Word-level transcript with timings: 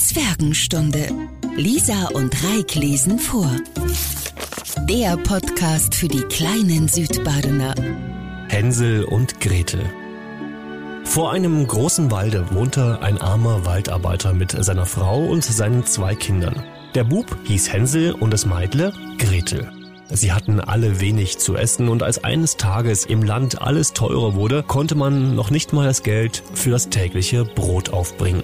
Zwergenstunde. 0.00 1.08
Lisa 1.56 2.08
und 2.14 2.34
Reik 2.42 2.74
lesen 2.74 3.18
vor. 3.18 3.50
Der 4.88 5.16
Podcast 5.18 5.94
für 5.94 6.08
die 6.08 6.22
kleinen 6.22 6.88
Südbadener. 6.88 7.74
Hänsel 8.48 9.04
und 9.04 9.40
Gretel. 9.40 9.84
Vor 11.04 11.32
einem 11.32 11.66
großen 11.66 12.10
Walde 12.10 12.46
wohnte 12.50 13.00
ein 13.02 13.20
armer 13.20 13.66
Waldarbeiter 13.66 14.32
mit 14.32 14.52
seiner 14.52 14.86
Frau 14.86 15.26
und 15.26 15.44
seinen 15.44 15.84
zwei 15.84 16.14
Kindern. 16.14 16.64
Der 16.94 17.04
Bub 17.04 17.36
hieß 17.44 17.70
Hänsel 17.70 18.12
und 18.12 18.32
das 18.32 18.46
Meidle 18.46 18.94
Gretel. 19.18 19.70
Sie 20.08 20.32
hatten 20.32 20.60
alle 20.60 21.00
wenig 21.00 21.38
zu 21.38 21.56
essen 21.56 21.88
und 21.88 22.02
als 22.02 22.24
eines 22.24 22.56
Tages 22.56 23.04
im 23.04 23.22
Land 23.22 23.60
alles 23.60 23.92
teurer 23.92 24.34
wurde, 24.34 24.62
konnte 24.62 24.94
man 24.94 25.36
noch 25.36 25.50
nicht 25.50 25.74
mal 25.74 25.86
das 25.86 26.02
Geld 26.02 26.42
für 26.54 26.70
das 26.70 26.88
tägliche 26.88 27.44
Brot 27.44 27.90
aufbringen. 27.90 28.42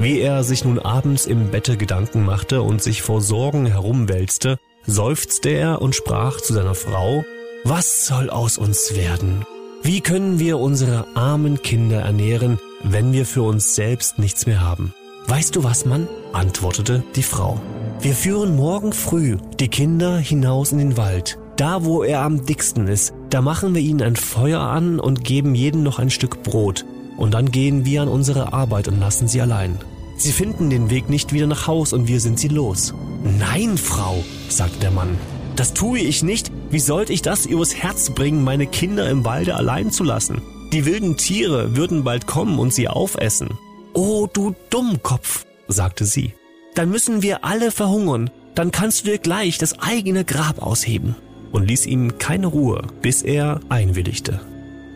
Wie 0.00 0.18
er 0.18 0.44
sich 0.44 0.64
nun 0.64 0.78
abends 0.78 1.26
im 1.26 1.50
Bette 1.50 1.76
Gedanken 1.76 2.24
machte 2.24 2.62
und 2.62 2.82
sich 2.82 3.02
vor 3.02 3.20
Sorgen 3.20 3.66
herumwälzte, 3.66 4.58
seufzte 4.86 5.50
er 5.50 5.82
und 5.82 5.94
sprach 5.94 6.40
zu 6.40 6.54
seiner 6.54 6.74
Frau, 6.74 7.22
Was 7.64 8.06
soll 8.06 8.30
aus 8.30 8.56
uns 8.56 8.96
werden? 8.96 9.44
Wie 9.82 10.00
können 10.00 10.38
wir 10.38 10.58
unsere 10.58 11.06
armen 11.14 11.60
Kinder 11.60 12.00
ernähren, 12.00 12.58
wenn 12.82 13.12
wir 13.12 13.26
für 13.26 13.42
uns 13.42 13.74
selbst 13.74 14.18
nichts 14.18 14.46
mehr 14.46 14.62
haben? 14.62 14.94
Weißt 15.26 15.54
du 15.54 15.64
was, 15.64 15.84
Mann? 15.84 16.08
antwortete 16.32 17.04
die 17.14 17.22
Frau. 17.22 17.60
Wir 18.00 18.14
führen 18.14 18.56
morgen 18.56 18.94
früh 18.94 19.36
die 19.58 19.68
Kinder 19.68 20.16
hinaus 20.16 20.72
in 20.72 20.78
den 20.78 20.96
Wald. 20.96 21.38
Da, 21.56 21.84
wo 21.84 22.02
er 22.02 22.22
am 22.22 22.46
dicksten 22.46 22.88
ist, 22.88 23.12
da 23.28 23.42
machen 23.42 23.74
wir 23.74 23.82
ihnen 23.82 24.00
ein 24.00 24.16
Feuer 24.16 24.60
an 24.60 24.98
und 24.98 25.24
geben 25.24 25.54
jedem 25.54 25.82
noch 25.82 25.98
ein 25.98 26.08
Stück 26.08 26.42
Brot. 26.42 26.86
Und 27.20 27.34
dann 27.34 27.50
gehen 27.50 27.84
wir 27.84 28.00
an 28.00 28.08
unsere 28.08 28.54
Arbeit 28.54 28.88
und 28.88 28.98
lassen 28.98 29.28
sie 29.28 29.42
allein. 29.42 29.78
Sie 30.16 30.32
finden 30.32 30.70
den 30.70 30.88
Weg 30.88 31.10
nicht 31.10 31.34
wieder 31.34 31.46
nach 31.46 31.66
Haus 31.66 31.92
und 31.92 32.08
wir 32.08 32.18
sind 32.18 32.40
sie 32.40 32.48
los. 32.48 32.94
Nein, 33.38 33.76
Frau, 33.76 34.24
sagte 34.48 34.80
der 34.80 34.90
Mann. 34.90 35.18
Das 35.54 35.74
tue 35.74 35.98
ich 35.98 36.22
nicht. 36.22 36.50
Wie 36.70 36.78
sollte 36.78 37.12
ich 37.12 37.20
das 37.20 37.44
übers 37.44 37.74
Herz 37.74 38.08
bringen, 38.08 38.42
meine 38.42 38.66
Kinder 38.66 39.10
im 39.10 39.26
Walde 39.26 39.54
allein 39.54 39.90
zu 39.90 40.02
lassen? 40.02 40.40
Die 40.72 40.86
wilden 40.86 41.18
Tiere 41.18 41.76
würden 41.76 42.04
bald 42.04 42.26
kommen 42.26 42.58
und 42.58 42.72
sie 42.72 42.88
aufessen. 42.88 43.50
Oh, 43.92 44.26
du 44.32 44.54
Dummkopf, 44.70 45.44
sagte 45.68 46.06
sie. 46.06 46.32
Dann 46.74 46.88
müssen 46.88 47.20
wir 47.20 47.44
alle 47.44 47.70
verhungern. 47.70 48.30
Dann 48.54 48.70
kannst 48.70 49.02
du 49.02 49.10
dir 49.10 49.18
gleich 49.18 49.58
das 49.58 49.78
eigene 49.78 50.24
Grab 50.24 50.62
ausheben. 50.62 51.16
Und 51.52 51.68
ließ 51.68 51.84
ihm 51.84 52.16
keine 52.16 52.46
Ruhe, 52.46 52.80
bis 53.02 53.20
er 53.20 53.60
einwilligte. 53.68 54.40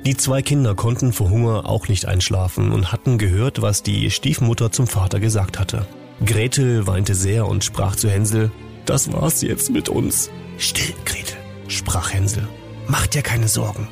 Die 0.06 0.16
zwei 0.18 0.42
Kinder 0.42 0.74
konnten 0.74 1.14
vor 1.14 1.30
Hunger 1.30 1.66
auch 1.66 1.88
nicht 1.88 2.04
einschlafen 2.04 2.72
und 2.72 2.92
hatten 2.92 3.16
gehört, 3.16 3.62
was 3.62 3.82
die 3.82 4.10
Stiefmutter 4.10 4.70
zum 4.70 4.86
Vater 4.86 5.18
gesagt 5.18 5.58
hatte. 5.58 5.86
Gretel 6.26 6.86
weinte 6.86 7.14
sehr 7.14 7.46
und 7.48 7.64
sprach 7.64 7.96
zu 7.96 8.10
Hänsel, 8.10 8.50
das 8.84 9.14
war's 9.14 9.40
jetzt 9.40 9.70
mit 9.70 9.88
uns. 9.88 10.30
Still, 10.58 10.94
Gretel, 11.06 11.38
sprach 11.68 12.12
Hänsel. 12.12 12.46
Mach 12.86 13.06
dir 13.06 13.22
keine 13.22 13.48
Sorgen. 13.48 13.88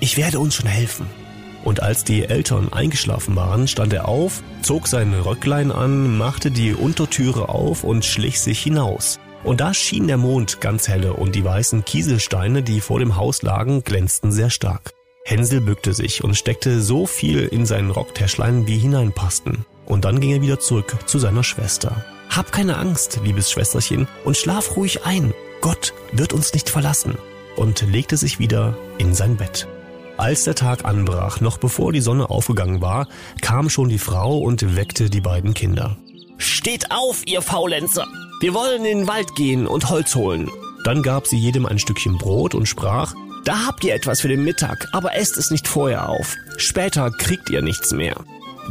Ich 0.00 0.16
werde 0.16 0.40
uns 0.40 0.54
schon 0.54 0.66
helfen. 0.66 1.06
Und 1.62 1.82
als 1.82 2.04
die 2.04 2.24
Eltern 2.24 2.72
eingeschlafen 2.72 3.36
waren, 3.36 3.68
stand 3.68 3.92
er 3.92 4.08
auf, 4.08 4.42
zog 4.62 4.88
sein 4.88 5.12
Röcklein 5.12 5.70
an, 5.70 6.16
machte 6.16 6.50
die 6.50 6.72
Untertüre 6.72 7.50
auf 7.50 7.84
und 7.84 8.06
schlich 8.06 8.40
sich 8.40 8.62
hinaus. 8.62 9.20
Und 9.44 9.60
da 9.60 9.74
schien 9.74 10.06
der 10.06 10.16
Mond 10.16 10.62
ganz 10.62 10.88
helle 10.88 11.12
und 11.12 11.34
die 11.34 11.44
weißen 11.44 11.84
Kieselsteine, 11.84 12.62
die 12.62 12.80
vor 12.80 12.98
dem 12.98 13.16
Haus 13.16 13.42
lagen, 13.42 13.84
glänzten 13.84 14.32
sehr 14.32 14.48
stark. 14.48 14.94
Hänsel 15.24 15.60
bückte 15.60 15.92
sich 15.92 16.24
und 16.24 16.34
steckte 16.34 16.80
so 16.80 17.06
viel 17.06 17.46
in 17.46 17.66
sein 17.66 17.90
Rocktäschlein, 17.90 18.66
wie 18.66 18.78
hineinpassten. 18.78 19.64
Und 19.86 20.04
dann 20.04 20.20
ging 20.20 20.30
er 20.30 20.42
wieder 20.42 20.60
zurück 20.60 20.96
zu 21.06 21.18
seiner 21.18 21.44
Schwester. 21.44 22.04
Hab 22.30 22.52
keine 22.52 22.76
Angst, 22.76 23.20
liebes 23.24 23.50
Schwesterchen, 23.50 24.06
und 24.24 24.36
schlaf 24.36 24.76
ruhig 24.76 25.04
ein. 25.04 25.34
Gott 25.60 25.92
wird 26.12 26.32
uns 26.32 26.52
nicht 26.54 26.70
verlassen. 26.70 27.18
Und 27.56 27.82
legte 27.82 28.16
sich 28.16 28.38
wieder 28.38 28.76
in 28.98 29.14
sein 29.14 29.36
Bett. 29.36 29.66
Als 30.16 30.44
der 30.44 30.54
Tag 30.54 30.84
anbrach, 30.84 31.40
noch 31.40 31.58
bevor 31.58 31.92
die 31.92 32.00
Sonne 32.00 32.30
aufgegangen 32.30 32.80
war, 32.80 33.08
kam 33.40 33.70
schon 33.70 33.88
die 33.88 33.98
Frau 33.98 34.38
und 34.38 34.76
weckte 34.76 35.10
die 35.10 35.20
beiden 35.20 35.54
Kinder. 35.54 35.96
Steht 36.38 36.90
auf, 36.90 37.22
ihr 37.26 37.42
Faulenzer! 37.42 38.06
Wir 38.40 38.54
wollen 38.54 38.84
in 38.84 38.98
den 39.00 39.08
Wald 39.08 39.34
gehen 39.34 39.66
und 39.66 39.90
Holz 39.90 40.14
holen. 40.14 40.50
Dann 40.84 41.02
gab 41.02 41.26
sie 41.26 41.38
jedem 41.38 41.66
ein 41.66 41.78
Stückchen 41.78 42.16
Brot 42.16 42.54
und 42.54 42.66
sprach, 42.66 43.14
da 43.44 43.66
habt 43.66 43.84
ihr 43.84 43.94
etwas 43.94 44.20
für 44.20 44.28
den 44.28 44.44
Mittag, 44.44 44.88
aber 44.92 45.16
esst 45.16 45.36
es 45.36 45.50
nicht 45.50 45.66
vorher 45.66 46.08
auf. 46.08 46.36
Später 46.56 47.10
kriegt 47.10 47.50
ihr 47.50 47.62
nichts 47.62 47.92
mehr. 47.92 48.16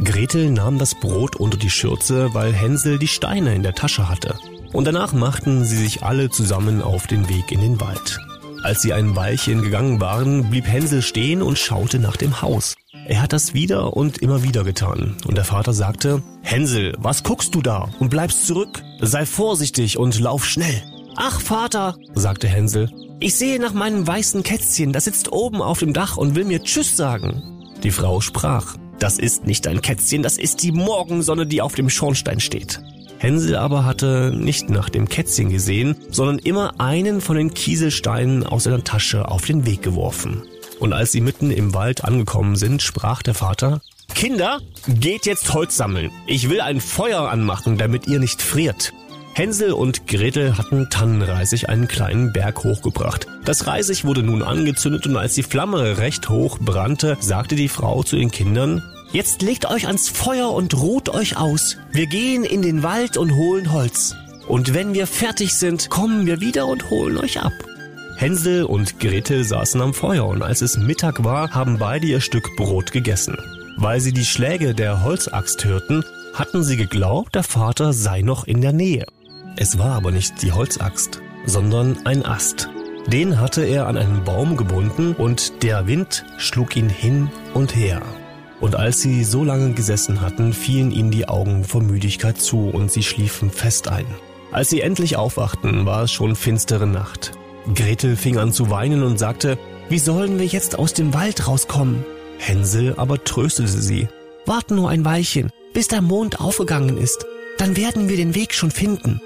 Gretel 0.04 0.50
nahm 0.50 0.78
das 0.78 0.94
Brot 0.94 1.36
unter 1.36 1.58
die 1.58 1.70
Schürze, 1.70 2.32
weil 2.32 2.52
Hänsel 2.52 2.98
die 2.98 3.08
Steine 3.08 3.54
in 3.54 3.62
der 3.62 3.74
Tasche 3.74 4.08
hatte. 4.08 4.36
Und 4.72 4.86
danach 4.86 5.12
machten 5.12 5.64
sie 5.64 5.76
sich 5.76 6.02
alle 6.02 6.30
zusammen 6.30 6.80
auf 6.80 7.06
den 7.06 7.28
Weg 7.28 7.50
in 7.50 7.60
den 7.60 7.80
Wald. 7.80 8.18
Als 8.62 8.82
sie 8.82 8.92
ein 8.92 9.16
Weilchen 9.16 9.62
gegangen 9.62 10.00
waren, 10.00 10.50
blieb 10.50 10.66
Hänsel 10.66 11.02
stehen 11.02 11.42
und 11.42 11.58
schaute 11.58 11.98
nach 11.98 12.16
dem 12.16 12.40
Haus. 12.42 12.76
Er 13.06 13.22
hat 13.22 13.32
das 13.32 13.54
wieder 13.54 13.96
und 13.96 14.18
immer 14.18 14.42
wieder 14.42 14.64
getan. 14.64 15.16
Und 15.26 15.36
der 15.36 15.44
Vater 15.44 15.72
sagte, 15.72 16.22
Hänsel, 16.42 16.94
was 16.98 17.22
guckst 17.22 17.54
du 17.54 17.62
da 17.62 17.88
und 17.98 18.10
bleibst 18.10 18.46
zurück? 18.46 18.82
Sei 19.00 19.26
vorsichtig 19.26 19.98
und 19.98 20.20
lauf 20.20 20.46
schnell. 20.46 20.82
Ach, 21.16 21.40
Vater, 21.40 21.96
sagte 22.14 22.48
Hänsel, 22.48 22.90
ich 23.20 23.34
sehe 23.34 23.60
nach 23.60 23.74
meinem 23.74 24.06
weißen 24.06 24.42
Kätzchen, 24.42 24.92
das 24.92 25.04
sitzt 25.04 25.30
oben 25.30 25.60
auf 25.60 25.78
dem 25.78 25.92
Dach 25.92 26.16
und 26.16 26.34
will 26.34 26.44
mir 26.44 26.62
Tschüss 26.62 26.96
sagen. 26.96 27.42
Die 27.82 27.90
Frau 27.90 28.20
sprach, 28.20 28.76
das 28.98 29.18
ist 29.18 29.46
nicht 29.46 29.66
ein 29.66 29.82
Kätzchen, 29.82 30.22
das 30.22 30.38
ist 30.38 30.62
die 30.62 30.72
Morgensonne, 30.72 31.46
die 31.46 31.60
auf 31.62 31.74
dem 31.74 31.90
Schornstein 31.90 32.40
steht. 32.40 32.80
Hänsel 33.18 33.56
aber 33.56 33.84
hatte 33.84 34.32
nicht 34.34 34.70
nach 34.70 34.88
dem 34.88 35.06
Kätzchen 35.06 35.50
gesehen, 35.50 35.96
sondern 36.10 36.38
immer 36.38 36.80
einen 36.80 37.20
von 37.20 37.36
den 37.36 37.52
Kieselsteinen 37.52 38.46
aus 38.46 38.64
seiner 38.64 38.82
Tasche 38.82 39.28
auf 39.28 39.44
den 39.44 39.66
Weg 39.66 39.82
geworfen. 39.82 40.42
Und 40.78 40.94
als 40.94 41.12
sie 41.12 41.20
mitten 41.20 41.50
im 41.50 41.74
Wald 41.74 42.04
angekommen 42.04 42.56
sind, 42.56 42.80
sprach 42.80 43.22
der 43.22 43.34
Vater, 43.34 43.82
Kinder, 44.14 44.60
geht 44.88 45.26
jetzt 45.26 45.52
Holz 45.52 45.76
sammeln. 45.76 46.10
Ich 46.26 46.48
will 46.48 46.62
ein 46.62 46.80
Feuer 46.80 47.28
anmachen, 47.28 47.76
damit 47.76 48.06
ihr 48.06 48.18
nicht 48.18 48.40
friert. 48.40 48.94
Hänsel 49.40 49.72
und 49.72 50.06
Gretel 50.06 50.58
hatten 50.58 50.90
Tannenreisig 50.90 51.70
einen 51.70 51.88
kleinen 51.88 52.30
Berg 52.30 52.62
hochgebracht. 52.62 53.26
Das 53.46 53.66
Reisig 53.66 54.04
wurde 54.04 54.22
nun 54.22 54.42
angezündet 54.42 55.06
und 55.06 55.16
als 55.16 55.32
die 55.32 55.42
Flamme 55.42 55.96
recht 55.96 56.28
hoch 56.28 56.58
brannte, 56.58 57.16
sagte 57.20 57.54
die 57.54 57.70
Frau 57.70 58.02
zu 58.02 58.16
den 58.16 58.30
Kindern, 58.30 58.82
Jetzt 59.12 59.40
legt 59.40 59.64
euch 59.64 59.86
ans 59.86 60.10
Feuer 60.10 60.50
und 60.52 60.76
ruht 60.76 61.08
euch 61.08 61.38
aus. 61.38 61.78
Wir 61.90 62.06
gehen 62.06 62.44
in 62.44 62.60
den 62.60 62.82
Wald 62.82 63.16
und 63.16 63.34
holen 63.34 63.72
Holz. 63.72 64.14
Und 64.46 64.74
wenn 64.74 64.92
wir 64.92 65.06
fertig 65.06 65.54
sind, 65.54 65.88
kommen 65.88 66.26
wir 66.26 66.42
wieder 66.42 66.66
und 66.66 66.90
holen 66.90 67.16
euch 67.16 67.40
ab. 67.40 67.54
Hänsel 68.18 68.64
und 68.64 69.00
Gretel 69.00 69.44
saßen 69.44 69.80
am 69.80 69.94
Feuer 69.94 70.26
und 70.26 70.42
als 70.42 70.60
es 70.60 70.76
Mittag 70.76 71.24
war, 71.24 71.54
haben 71.54 71.78
beide 71.78 72.06
ihr 72.06 72.20
Stück 72.20 72.56
Brot 72.56 72.92
gegessen. 72.92 73.38
Weil 73.78 74.02
sie 74.02 74.12
die 74.12 74.26
Schläge 74.26 74.74
der 74.74 75.02
Holzaxt 75.02 75.64
hörten, 75.64 76.04
hatten 76.34 76.62
sie 76.62 76.76
geglaubt, 76.76 77.34
der 77.34 77.42
Vater 77.42 77.94
sei 77.94 78.20
noch 78.20 78.46
in 78.46 78.60
der 78.60 78.74
Nähe. 78.74 79.06
Es 79.56 79.78
war 79.78 79.94
aber 79.94 80.10
nicht 80.10 80.42
die 80.42 80.52
Holzaxt, 80.52 81.20
sondern 81.46 82.06
ein 82.06 82.24
Ast. 82.24 82.70
Den 83.06 83.40
hatte 83.40 83.64
er 83.64 83.86
an 83.86 83.96
einen 83.96 84.24
Baum 84.24 84.56
gebunden 84.56 85.14
und 85.14 85.62
der 85.62 85.86
Wind 85.86 86.24
schlug 86.38 86.76
ihn 86.76 86.88
hin 86.88 87.30
und 87.54 87.74
her. 87.74 88.02
Und 88.60 88.76
als 88.76 89.00
sie 89.00 89.24
so 89.24 89.42
lange 89.42 89.72
gesessen 89.72 90.20
hatten, 90.20 90.52
fielen 90.52 90.90
ihnen 90.90 91.10
die 91.10 91.26
Augen 91.28 91.64
vor 91.64 91.82
Müdigkeit 91.82 92.38
zu 92.40 92.68
und 92.68 92.92
sie 92.92 93.02
schliefen 93.02 93.50
fest 93.50 93.88
ein. 93.88 94.06
Als 94.52 94.70
sie 94.70 94.80
endlich 94.80 95.16
aufwachten, 95.16 95.86
war 95.86 96.04
es 96.04 96.12
schon 96.12 96.36
finstere 96.36 96.86
Nacht. 96.86 97.32
Gretel 97.74 98.16
fing 98.16 98.36
an 98.36 98.52
zu 98.52 98.70
weinen 98.70 99.02
und 99.02 99.18
sagte, 99.18 99.58
wie 99.88 99.98
sollen 99.98 100.38
wir 100.38 100.46
jetzt 100.46 100.78
aus 100.78 100.92
dem 100.92 101.14
Wald 101.14 101.48
rauskommen? 101.48 102.04
Hänsel 102.38 102.94
aber 102.96 103.22
tröstete 103.24 103.68
sie. 103.68 104.08
Wart 104.46 104.70
nur 104.70 104.90
ein 104.90 105.04
Weilchen, 105.04 105.50
bis 105.72 105.88
der 105.88 106.02
Mond 106.02 106.40
aufgegangen 106.40 106.96
ist, 106.96 107.26
dann 107.58 107.76
werden 107.76 108.08
wir 108.08 108.16
den 108.16 108.34
Weg 108.34 108.54
schon 108.54 108.70
finden. 108.70 109.20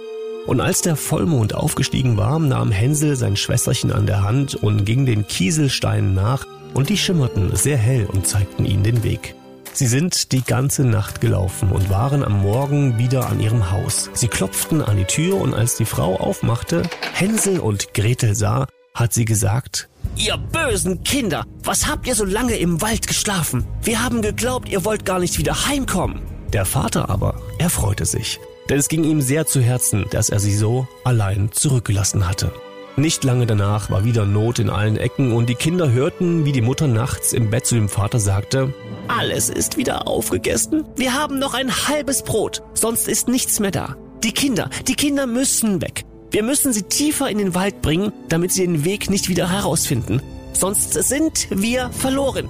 Und 0.47 0.61
als 0.61 0.83
der 0.83 0.97
Vollmond 0.97 1.55
aufgestiegen 1.55 2.17
war, 2.17 2.39
nahm 2.39 2.71
Hänsel 2.71 3.17
sein 3.17 3.37
Schwesterchen 3.37 3.93
an 3.93 4.07
der 4.07 4.23
Hand 4.23 4.55
und 4.55 4.85
ging 4.85 5.07
den 5.07 5.27
Kieselsteinen 5.27 6.15
nach, 6.15 6.47
und 6.75 6.89
die 6.89 6.99
schimmerten 6.99 7.55
sehr 7.55 7.77
hell 7.79 8.07
und 8.07 8.27
zeigten 8.27 8.65
ihnen 8.65 8.83
den 8.83 9.05
Weg. 9.05 9.37
Sie 9.73 9.87
sind 9.87 10.33
die 10.33 10.43
ganze 10.43 10.85
Nacht 10.85 11.21
gelaufen 11.21 11.71
und 11.71 11.89
waren 11.89 12.23
am 12.23 12.43
Morgen 12.43 12.99
wieder 12.99 13.29
an 13.29 13.41
ihrem 13.41 13.71
Haus. 13.71 14.11
Sie 14.13 14.29
klopften 14.29 14.83
an 14.83 14.97
die 14.97 15.05
Tür 15.05 15.41
und 15.41 15.55
als 15.55 15.77
die 15.77 15.85
Frau 15.85 16.17
aufmachte, 16.17 16.83
Hänsel 17.13 17.59
und 17.59 17.95
Gretel 17.95 18.35
sah, 18.35 18.67
hat 18.95 19.13
sie 19.13 19.25
gesagt, 19.25 19.89
Ihr 20.17 20.37
bösen 20.37 21.03
Kinder, 21.03 21.45
was 21.65 21.89
habt 21.89 22.07
ihr 22.07 22.15
so 22.15 22.25
lange 22.25 22.57
im 22.57 22.81
Wald 22.83 23.09
geschlafen? 23.09 23.67
Wir 23.83 24.05
haben 24.05 24.23
geglaubt, 24.23 24.69
ihr 24.69 24.85
wollt 24.85 25.05
gar 25.05 25.19
nicht 25.19 25.39
wieder 25.39 25.67
heimkommen. 25.67 26.23
Der 26.53 26.65
Vater 26.65 27.09
aber, 27.09 27.41
er 27.59 27.71
freute 27.71 28.05
sich, 28.05 28.39
denn 28.69 28.79
es 28.79 28.89
ging 28.89 29.05
ihm 29.05 29.21
sehr 29.21 29.47
zu 29.47 29.61
Herzen, 29.61 30.07
dass 30.11 30.31
er 30.31 30.41
sie 30.41 30.57
so 30.57 30.87
allein 31.05 31.51
zurückgelassen 31.53 32.29
hatte. 32.29 32.53
Nicht 32.97 33.25
lange 33.25 33.45
danach 33.47 33.91
war 33.91 34.05
wieder 34.05 34.25
Not 34.25 34.61
in 34.61 34.71
allen 34.71 34.97
Ecken 34.97 35.33
und 35.33 35.49
die 35.49 35.57
Kinder 35.57 35.91
hörten, 35.91 36.45
wie 36.45 36.53
die 36.53 36.61
Mutter 36.61 36.87
nachts 36.87 37.33
im 37.33 37.51
Bett 37.51 37.67
zu 37.67 37.75
dem 37.75 37.89
Vater 37.89 38.21
sagte, 38.21 38.73
Alles 39.09 39.51
ist 39.51 39.77
wieder 39.77 40.07
aufgegessen. 40.07 40.85
Wir 40.95 41.15
haben 41.15 41.41
noch 41.41 41.55
ein 41.55 41.89
halbes 41.89 42.23
Brot, 42.23 42.63
sonst 42.73 43.09
ist 43.09 43.27
nichts 43.27 43.59
mehr 43.59 43.73
da. 43.73 43.97
Die 44.23 44.33
Kinder, 44.33 44.71
die 44.87 44.95
Kinder 44.95 45.27
müssen 45.27 45.83
weg. 45.83 46.05
Wir 46.31 46.45
müssen 46.45 46.73
sie 46.73 46.83
tiefer 46.83 47.29
in 47.29 47.39
den 47.39 47.55
Wald 47.55 47.83
bringen, 47.83 48.13
damit 48.29 48.53
sie 48.53 48.63
den 48.65 48.85
Weg 48.85 49.11
nicht 49.11 49.29
wieder 49.29 49.51
herausfinden. 49.51 50.23
Sonst 50.53 50.93
sind 50.93 51.49
wir 51.51 51.91
verloren. 51.91 52.49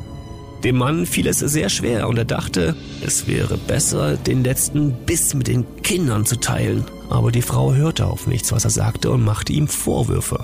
Dem 0.64 0.76
Mann 0.76 1.04
fiel 1.04 1.26
es 1.26 1.40
sehr 1.40 1.68
schwer 1.68 2.08
und 2.08 2.16
er 2.16 2.24
dachte, 2.24 2.74
es 3.06 3.26
wäre 3.26 3.58
besser, 3.58 4.16
den 4.16 4.42
letzten 4.42 4.92
Biss 5.04 5.34
mit 5.34 5.46
den 5.46 5.66
Kindern 5.82 6.24
zu 6.24 6.40
teilen. 6.40 6.84
Aber 7.10 7.30
die 7.30 7.42
Frau 7.42 7.74
hörte 7.74 8.06
auf 8.06 8.26
nichts, 8.26 8.50
was 8.50 8.64
er 8.64 8.70
sagte 8.70 9.10
und 9.10 9.22
machte 9.22 9.52
ihm 9.52 9.68
Vorwürfe. 9.68 10.42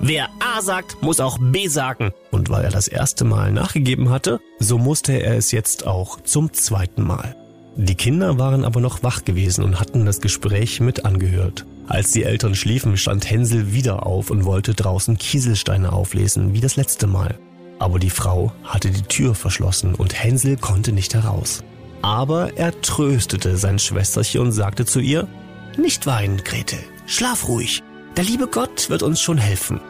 Wer 0.00 0.30
A 0.40 0.62
sagt, 0.62 1.02
muss 1.02 1.20
auch 1.20 1.38
B 1.38 1.68
sagen. 1.68 2.12
Und 2.30 2.48
weil 2.48 2.64
er 2.64 2.70
das 2.70 2.88
erste 2.88 3.26
Mal 3.26 3.52
nachgegeben 3.52 4.08
hatte, 4.08 4.40
so 4.58 4.78
musste 4.78 5.12
er 5.12 5.36
es 5.36 5.52
jetzt 5.52 5.86
auch 5.86 6.18
zum 6.22 6.54
zweiten 6.54 7.02
Mal. 7.02 7.36
Die 7.76 7.94
Kinder 7.94 8.38
waren 8.38 8.64
aber 8.64 8.80
noch 8.80 9.02
wach 9.02 9.24
gewesen 9.24 9.64
und 9.64 9.80
hatten 9.80 10.06
das 10.06 10.22
Gespräch 10.22 10.80
mit 10.80 11.04
angehört. 11.04 11.66
Als 11.88 12.12
die 12.12 12.24
Eltern 12.24 12.54
schliefen, 12.54 12.96
stand 12.96 13.30
Hänsel 13.30 13.72
wieder 13.74 14.06
auf 14.06 14.30
und 14.30 14.46
wollte 14.46 14.72
draußen 14.74 15.18
Kieselsteine 15.18 15.92
auflesen, 15.92 16.54
wie 16.54 16.60
das 16.60 16.76
letzte 16.76 17.06
Mal. 17.06 17.38
Aber 17.78 17.98
die 17.98 18.10
Frau 18.10 18.52
hatte 18.64 18.90
die 18.90 19.02
Tür 19.02 19.34
verschlossen 19.34 19.94
und 19.94 20.22
Hänsel 20.22 20.56
konnte 20.56 20.92
nicht 20.92 21.14
heraus. 21.14 21.62
Aber 22.02 22.56
er 22.56 22.80
tröstete 22.80 23.56
sein 23.56 23.78
Schwesterchen 23.78 24.40
und 24.40 24.52
sagte 24.52 24.84
zu 24.84 25.00
ihr, 25.00 25.28
Nicht 25.76 26.06
weinen, 26.06 26.42
Gretel, 26.44 26.80
schlaf 27.06 27.48
ruhig, 27.48 27.82
der 28.16 28.24
liebe 28.24 28.46
Gott 28.46 28.90
wird 28.90 29.02
uns 29.02 29.20
schon 29.20 29.38
helfen. 29.38 29.80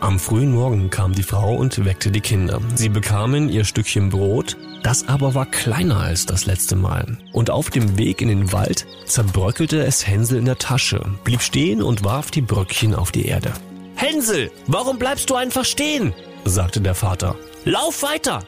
Am 0.00 0.20
frühen 0.20 0.52
Morgen 0.52 0.90
kam 0.90 1.12
die 1.12 1.24
Frau 1.24 1.56
und 1.56 1.84
weckte 1.84 2.12
die 2.12 2.20
Kinder. 2.20 2.60
Sie 2.76 2.88
bekamen 2.88 3.48
ihr 3.48 3.64
Stückchen 3.64 4.10
Brot, 4.10 4.56
das 4.84 5.08
aber 5.08 5.34
war 5.34 5.46
kleiner 5.46 5.98
als 5.98 6.24
das 6.24 6.46
letzte 6.46 6.76
Mal. 6.76 7.18
Und 7.32 7.50
auf 7.50 7.70
dem 7.70 7.98
Weg 7.98 8.22
in 8.22 8.28
den 8.28 8.52
Wald 8.52 8.86
zerbröckelte 9.06 9.84
es 9.84 10.06
Hänsel 10.06 10.38
in 10.38 10.44
der 10.44 10.58
Tasche, 10.58 11.04
blieb 11.24 11.42
stehen 11.42 11.82
und 11.82 12.04
warf 12.04 12.30
die 12.30 12.42
Bröckchen 12.42 12.94
auf 12.94 13.10
die 13.10 13.26
Erde. 13.26 13.52
Hänsel, 13.96 14.52
warum 14.68 15.00
bleibst 15.00 15.30
du 15.30 15.34
einfach 15.34 15.64
stehen? 15.64 16.14
Sagte 16.44 16.80
der 16.80 16.94
Vater. 16.94 17.36
Lauf 17.64 18.02
weiter! 18.02 18.44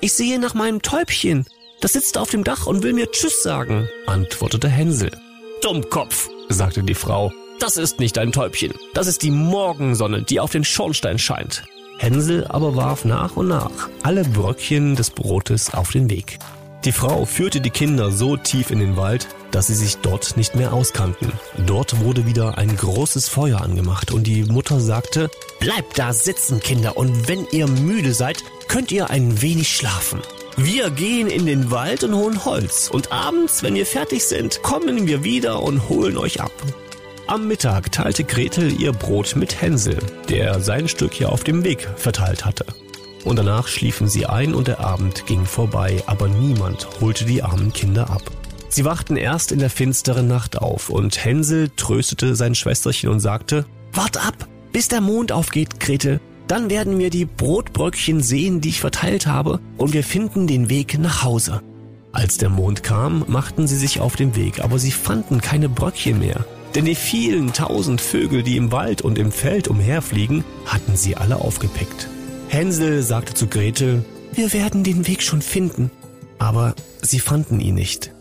Ich 0.00 0.12
sehe 0.12 0.38
nach 0.38 0.54
meinem 0.54 0.82
Täubchen. 0.82 1.46
Das 1.80 1.92
sitzt 1.92 2.18
auf 2.18 2.30
dem 2.30 2.44
Dach 2.44 2.66
und 2.66 2.82
will 2.82 2.92
mir 2.92 3.10
Tschüss 3.10 3.42
sagen, 3.42 3.88
antwortete 4.06 4.68
Hänsel. 4.68 5.10
Dummkopf, 5.62 6.28
sagte 6.48 6.82
die 6.82 6.94
Frau. 6.94 7.32
Das 7.58 7.76
ist 7.76 7.98
nicht 7.98 8.18
ein 8.18 8.32
Täubchen. 8.32 8.72
Das 8.94 9.08
ist 9.08 9.22
die 9.22 9.32
Morgensonne, 9.32 10.22
die 10.22 10.38
auf 10.38 10.52
den 10.52 10.64
Schornstein 10.64 11.18
scheint. 11.18 11.64
Hänsel 11.98 12.46
aber 12.48 12.76
warf 12.76 13.04
nach 13.04 13.36
und 13.36 13.48
nach 13.48 13.88
alle 14.04 14.22
Bröckchen 14.22 14.94
des 14.94 15.10
Brotes 15.10 15.74
auf 15.74 15.90
den 15.90 16.08
Weg. 16.08 16.38
Die 16.88 16.92
Frau 16.92 17.26
führte 17.26 17.60
die 17.60 17.68
Kinder 17.68 18.10
so 18.10 18.38
tief 18.38 18.70
in 18.70 18.78
den 18.78 18.96
Wald, 18.96 19.28
dass 19.50 19.66
sie 19.66 19.74
sich 19.74 19.98
dort 19.98 20.38
nicht 20.38 20.54
mehr 20.54 20.72
auskannten. 20.72 21.30
Dort 21.66 22.00
wurde 22.00 22.24
wieder 22.24 22.56
ein 22.56 22.74
großes 22.74 23.28
Feuer 23.28 23.60
angemacht 23.60 24.10
und 24.10 24.26
die 24.26 24.44
Mutter 24.44 24.80
sagte, 24.80 25.30
Bleibt 25.60 25.98
da 25.98 26.14
sitzen, 26.14 26.60
Kinder, 26.60 26.96
und 26.96 27.28
wenn 27.28 27.46
ihr 27.50 27.66
müde 27.66 28.14
seid, 28.14 28.42
könnt 28.68 28.90
ihr 28.90 29.10
ein 29.10 29.42
wenig 29.42 29.68
schlafen. 29.68 30.22
Wir 30.56 30.88
gehen 30.88 31.26
in 31.26 31.44
den 31.44 31.70
Wald 31.70 32.04
und 32.04 32.14
holen 32.14 32.46
Holz 32.46 32.88
und 32.90 33.12
abends, 33.12 33.62
wenn 33.62 33.74
wir 33.74 33.84
fertig 33.84 34.24
sind, 34.24 34.62
kommen 34.62 35.06
wir 35.06 35.22
wieder 35.22 35.62
und 35.62 35.90
holen 35.90 36.16
euch 36.16 36.40
ab. 36.40 36.52
Am 37.26 37.48
Mittag 37.48 37.92
teilte 37.92 38.24
Gretel 38.24 38.80
ihr 38.80 38.92
Brot 38.92 39.36
mit 39.36 39.60
Hänsel, 39.60 39.98
der 40.30 40.60
sein 40.60 40.88
Stück 40.88 41.12
hier 41.12 41.30
auf 41.30 41.44
dem 41.44 41.64
Weg 41.64 41.86
verteilt 41.96 42.46
hatte. 42.46 42.64
Und 43.28 43.36
danach 43.36 43.68
schliefen 43.68 44.08
sie 44.08 44.24
ein 44.24 44.54
und 44.54 44.68
der 44.68 44.80
Abend 44.80 45.26
ging 45.26 45.44
vorbei, 45.44 46.02
aber 46.06 46.28
niemand 46.28 46.88
holte 47.02 47.26
die 47.26 47.42
armen 47.42 47.74
Kinder 47.74 48.08
ab. 48.08 48.22
Sie 48.70 48.86
wachten 48.86 49.16
erst 49.16 49.52
in 49.52 49.58
der 49.58 49.68
finsteren 49.68 50.26
Nacht 50.26 50.56
auf 50.56 50.88
und 50.88 51.26
Hänsel 51.26 51.68
tröstete 51.76 52.34
sein 52.34 52.54
Schwesterchen 52.54 53.10
und 53.10 53.20
sagte, 53.20 53.66
Wart 53.92 54.16
ab, 54.16 54.48
bis 54.72 54.88
der 54.88 55.02
Mond 55.02 55.30
aufgeht, 55.30 55.78
Gretel. 55.78 56.20
Dann 56.46 56.70
werden 56.70 56.98
wir 56.98 57.10
die 57.10 57.26
Brotbröckchen 57.26 58.22
sehen, 58.22 58.62
die 58.62 58.70
ich 58.70 58.80
verteilt 58.80 59.26
habe, 59.26 59.60
und 59.76 59.92
wir 59.92 60.04
finden 60.04 60.46
den 60.46 60.70
Weg 60.70 60.98
nach 60.98 61.22
Hause. 61.22 61.60
Als 62.12 62.38
der 62.38 62.48
Mond 62.48 62.82
kam, 62.82 63.26
machten 63.28 63.66
sie 63.66 63.76
sich 63.76 64.00
auf 64.00 64.16
den 64.16 64.36
Weg, 64.36 64.64
aber 64.64 64.78
sie 64.78 64.90
fanden 64.90 65.42
keine 65.42 65.68
Bröckchen 65.68 66.18
mehr. 66.18 66.46
Denn 66.74 66.86
die 66.86 66.94
vielen 66.94 67.52
tausend 67.52 68.00
Vögel, 68.00 68.42
die 68.42 68.56
im 68.56 68.72
Wald 68.72 69.02
und 69.02 69.18
im 69.18 69.32
Feld 69.32 69.68
umherfliegen, 69.68 70.44
hatten 70.64 70.96
sie 70.96 71.18
alle 71.18 71.36
aufgepickt. 71.36 72.08
Hänsel 72.48 73.02
sagte 73.02 73.34
zu 73.34 73.46
Gretel, 73.46 74.04
Wir 74.32 74.52
werden 74.52 74.82
den 74.82 75.06
Weg 75.06 75.22
schon 75.22 75.42
finden. 75.42 75.90
Aber 76.38 76.74
sie 77.02 77.20
fanden 77.20 77.60
ihn 77.60 77.74
nicht. 77.74 78.12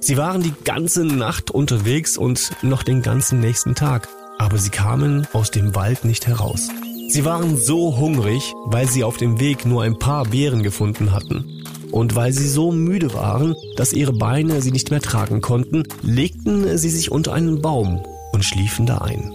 Sie 0.00 0.16
waren 0.16 0.42
die 0.42 0.54
ganze 0.64 1.04
Nacht 1.04 1.50
unterwegs 1.50 2.16
und 2.16 2.50
noch 2.62 2.82
den 2.82 3.02
ganzen 3.02 3.40
nächsten 3.40 3.74
Tag, 3.74 4.08
aber 4.38 4.58
sie 4.58 4.70
kamen 4.70 5.26
aus 5.32 5.50
dem 5.50 5.74
Wald 5.74 6.04
nicht 6.04 6.26
heraus. 6.26 6.68
Sie 7.08 7.24
waren 7.24 7.56
so 7.56 7.96
hungrig, 7.96 8.52
weil 8.64 8.88
sie 8.88 9.04
auf 9.04 9.16
dem 9.16 9.40
Weg 9.40 9.64
nur 9.66 9.82
ein 9.82 9.98
paar 9.98 10.24
Beeren 10.24 10.62
gefunden 10.62 11.12
hatten. 11.12 11.62
Und 11.92 12.14
weil 12.14 12.32
sie 12.32 12.48
so 12.48 12.72
müde 12.72 13.14
waren, 13.14 13.54
dass 13.76 13.92
ihre 13.92 14.12
Beine 14.12 14.60
sie 14.60 14.72
nicht 14.72 14.90
mehr 14.90 15.00
tragen 15.00 15.40
konnten, 15.40 15.84
legten 16.02 16.76
sie 16.76 16.90
sich 16.90 17.10
unter 17.12 17.32
einen 17.32 17.62
Baum 17.62 18.02
und 18.32 18.44
schliefen 18.44 18.86
da 18.86 18.98
ein. 18.98 19.32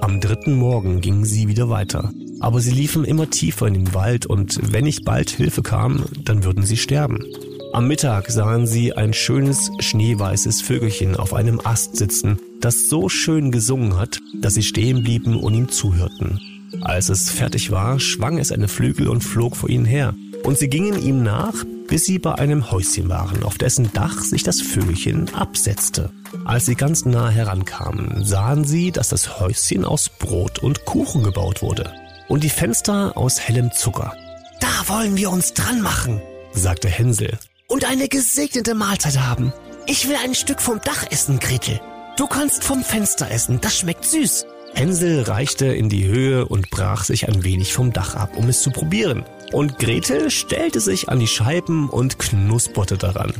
Am 0.00 0.20
dritten 0.20 0.54
Morgen 0.54 1.00
gingen 1.00 1.24
sie 1.24 1.46
wieder 1.46 1.68
weiter. 1.68 2.10
Aber 2.42 2.60
sie 2.60 2.72
liefen 2.72 3.04
immer 3.04 3.30
tiefer 3.30 3.68
in 3.68 3.74
den 3.74 3.94
Wald 3.94 4.26
und 4.26 4.58
wenn 4.72 4.84
nicht 4.84 5.04
bald 5.04 5.30
Hilfe 5.30 5.62
kam, 5.62 6.06
dann 6.24 6.42
würden 6.42 6.64
sie 6.64 6.76
sterben. 6.76 7.24
Am 7.72 7.86
Mittag 7.86 8.30
sahen 8.32 8.66
sie 8.66 8.92
ein 8.94 9.14
schönes 9.14 9.70
schneeweißes 9.78 10.60
Vögelchen 10.60 11.14
auf 11.14 11.34
einem 11.34 11.60
Ast 11.62 11.96
sitzen, 11.96 12.40
das 12.60 12.88
so 12.88 13.08
schön 13.08 13.52
gesungen 13.52 13.96
hat, 13.96 14.18
dass 14.34 14.54
sie 14.54 14.64
stehen 14.64 15.04
blieben 15.04 15.36
und 15.36 15.54
ihm 15.54 15.68
zuhörten. 15.68 16.40
Als 16.80 17.10
es 17.10 17.30
fertig 17.30 17.70
war, 17.70 18.00
schwang 18.00 18.38
es 18.38 18.50
eine 18.50 18.66
Flügel 18.66 19.06
und 19.06 19.22
flog 19.22 19.56
vor 19.56 19.70
ihnen 19.70 19.84
her. 19.84 20.14
Und 20.42 20.58
sie 20.58 20.68
gingen 20.68 21.00
ihm 21.00 21.22
nach, 21.22 21.54
bis 21.86 22.06
sie 22.06 22.18
bei 22.18 22.34
einem 22.34 22.72
Häuschen 22.72 23.08
waren, 23.08 23.44
auf 23.44 23.56
dessen 23.56 23.92
Dach 23.92 24.20
sich 24.20 24.42
das 24.42 24.60
Vögelchen 24.60 25.32
absetzte. 25.32 26.10
Als 26.44 26.66
sie 26.66 26.74
ganz 26.74 27.04
nah 27.04 27.30
herankamen, 27.30 28.24
sahen 28.24 28.64
sie, 28.64 28.90
dass 28.90 29.10
das 29.10 29.38
Häuschen 29.38 29.84
aus 29.84 30.08
Brot 30.08 30.58
und 30.58 30.84
Kuchen 30.86 31.22
gebaut 31.22 31.62
wurde 31.62 32.01
und 32.28 32.44
die 32.44 32.50
Fenster 32.50 33.16
aus 33.16 33.40
hellem 33.40 33.72
Zucker. 33.72 34.16
Da 34.60 34.88
wollen 34.88 35.16
wir 35.16 35.30
uns 35.30 35.54
dran 35.54 35.80
machen, 35.80 36.22
sagte 36.52 36.88
Hänsel. 36.88 37.38
Und 37.68 37.84
eine 37.84 38.08
gesegnete 38.08 38.74
Mahlzeit 38.74 39.18
haben. 39.18 39.52
Ich 39.86 40.08
will 40.08 40.16
ein 40.22 40.34
Stück 40.34 40.60
vom 40.60 40.80
Dach 40.80 41.04
essen, 41.10 41.38
Gretel. 41.38 41.80
Du 42.16 42.26
kannst 42.26 42.62
vom 42.64 42.84
Fenster 42.84 43.30
essen, 43.30 43.60
das 43.60 43.78
schmeckt 43.78 44.04
süß. 44.04 44.46
Hänsel 44.74 45.22
reichte 45.22 45.66
in 45.66 45.88
die 45.88 46.06
Höhe 46.06 46.46
und 46.46 46.70
brach 46.70 47.04
sich 47.04 47.28
ein 47.28 47.44
wenig 47.44 47.72
vom 47.72 47.92
Dach 47.92 48.14
ab, 48.14 48.36
um 48.36 48.48
es 48.48 48.62
zu 48.62 48.70
probieren. 48.70 49.24
Und 49.52 49.78
Gretel 49.78 50.30
stellte 50.30 50.80
sich 50.80 51.08
an 51.08 51.20
die 51.20 51.26
Scheiben 51.26 51.88
und 51.90 52.18
knusperte 52.18 52.96
daran. 52.96 53.34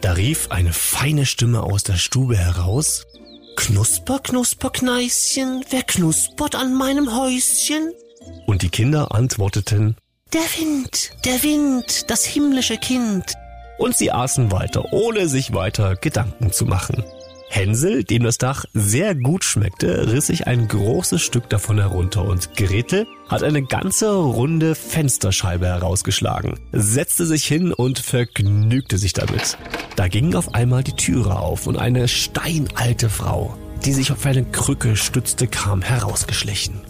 Da 0.00 0.12
rief 0.12 0.50
eine 0.50 0.72
feine 0.72 1.26
Stimme 1.26 1.62
aus 1.62 1.82
der 1.82 1.96
Stube 1.96 2.36
heraus. 2.36 3.06
Knusper, 3.56 4.20
knusper, 4.20 4.70
Kneischen, 4.70 5.64
wer 5.70 5.82
knuspert 5.82 6.54
an 6.54 6.74
meinem 6.74 7.16
Häuschen? 7.16 7.92
Und 8.46 8.62
die 8.62 8.70
Kinder 8.70 9.14
antworteten, 9.14 9.96
Der 10.32 10.40
Wind, 10.40 11.10
der 11.24 11.42
Wind, 11.42 12.10
das 12.10 12.24
himmlische 12.24 12.76
Kind. 12.76 13.34
Und 13.78 13.96
sie 13.96 14.10
aßen 14.10 14.50
weiter, 14.52 14.92
ohne 14.92 15.28
sich 15.28 15.52
weiter 15.52 15.96
Gedanken 15.96 16.52
zu 16.52 16.64
machen. 16.64 17.04
Hänsel, 17.48 18.04
dem 18.04 18.24
das 18.24 18.38
Dach 18.38 18.64
sehr 18.74 19.14
gut 19.14 19.44
schmeckte, 19.44 20.12
riss 20.12 20.26
sich 20.26 20.46
ein 20.46 20.66
großes 20.68 21.22
Stück 21.22 21.48
davon 21.48 21.78
herunter 21.78 22.24
und 22.24 22.54
Gretel 22.56 23.06
hat 23.28 23.42
eine 23.42 23.62
ganze 23.62 24.12
runde 24.14 24.74
Fensterscheibe 24.74 25.66
herausgeschlagen, 25.66 26.58
setzte 26.72 27.24
sich 27.24 27.46
hin 27.46 27.72
und 27.72 27.98
vergnügte 27.98 28.98
sich 28.98 29.12
damit. 29.12 29.56
Da 29.94 30.08
ging 30.08 30.34
auf 30.34 30.54
einmal 30.54 30.82
die 30.82 30.96
Türe 30.96 31.38
auf 31.38 31.66
und 31.66 31.76
eine 31.76 32.08
steinalte 32.08 33.08
Frau, 33.08 33.56
die 33.84 33.92
sich 33.92 34.12
auf 34.12 34.26
eine 34.26 34.44
Krücke 34.44 34.96
stützte, 34.96 35.46
kam 35.46 35.82
herausgeschlichen. 35.82 36.80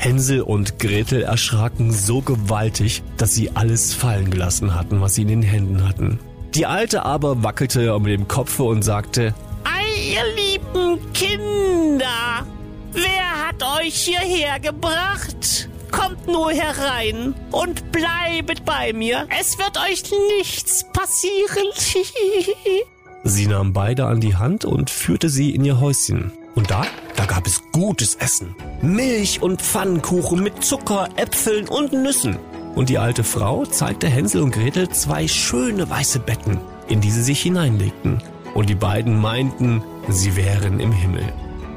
Hänsel 0.00 0.40
und 0.40 0.78
Gretel 0.78 1.22
erschraken 1.22 1.92
so 1.92 2.22
gewaltig, 2.22 3.02
dass 3.18 3.34
sie 3.34 3.50
alles 3.54 3.92
fallen 3.92 4.30
gelassen 4.30 4.74
hatten, 4.74 5.02
was 5.02 5.14
sie 5.14 5.22
in 5.22 5.28
den 5.28 5.42
Händen 5.42 5.86
hatten. 5.86 6.18
Die 6.54 6.64
Alte 6.64 7.04
aber 7.04 7.42
wackelte 7.42 7.94
um 7.94 8.04
dem 8.04 8.26
Kopfe 8.26 8.62
und 8.62 8.82
sagte, 8.82 9.34
Ei, 9.64 10.14
ihr 10.14 10.24
lieben 10.34 11.12
Kinder, 11.12 12.46
wer 12.92 13.46
hat 13.46 13.62
euch 13.78 13.94
hierher 13.94 14.58
gebracht? 14.58 15.68
Kommt 15.90 16.26
nur 16.26 16.50
herein 16.50 17.34
und 17.50 17.92
bleibet 17.92 18.64
bei 18.64 18.94
mir. 18.94 19.26
Es 19.38 19.58
wird 19.58 19.76
euch 19.76 20.04
nichts 20.38 20.86
passieren. 20.94 21.66
Sie 23.24 23.46
nahm 23.46 23.74
beide 23.74 24.06
an 24.06 24.20
die 24.20 24.36
Hand 24.36 24.64
und 24.64 24.88
führte 24.88 25.28
sie 25.28 25.54
in 25.54 25.62
ihr 25.62 25.78
Häuschen. 25.78 26.32
Und 26.54 26.70
da, 26.70 26.84
da 27.16 27.26
gab 27.26 27.46
es 27.46 27.62
gutes 27.72 28.16
Essen. 28.16 28.54
Milch 28.82 29.42
und 29.42 29.62
Pfannkuchen 29.62 30.42
mit 30.42 30.64
Zucker, 30.64 31.08
Äpfeln 31.16 31.68
und 31.68 31.92
Nüssen. 31.92 32.38
Und 32.74 32.88
die 32.88 32.98
alte 32.98 33.24
Frau 33.24 33.64
zeigte 33.66 34.08
Hänsel 34.08 34.42
und 34.42 34.52
Gretel 34.52 34.88
zwei 34.90 35.26
schöne 35.28 35.88
weiße 35.88 36.20
Betten, 36.20 36.58
in 36.88 37.00
die 37.00 37.10
sie 37.10 37.22
sich 37.22 37.40
hineinlegten. 37.40 38.22
Und 38.54 38.68
die 38.68 38.74
beiden 38.74 39.20
meinten, 39.20 39.82
sie 40.08 40.36
wären 40.36 40.80
im 40.80 40.92
Himmel. 40.92 41.24